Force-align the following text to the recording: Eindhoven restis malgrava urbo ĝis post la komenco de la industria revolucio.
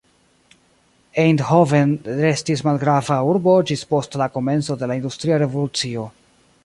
Eindhoven 1.23 1.91
restis 2.21 2.63
malgrava 2.69 3.17
urbo 3.35 3.53
ĝis 3.73 3.85
post 3.93 4.19
la 4.23 4.29
komenco 4.39 4.79
de 4.81 4.91
la 4.93 4.99
industria 5.03 5.39
revolucio. 5.45 6.09